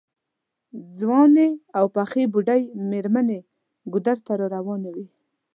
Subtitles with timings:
[0.97, 2.61] ځوانې او پخې بوډۍ
[2.91, 3.39] مېرمنې
[3.91, 5.07] ګودر ته راروانې وې.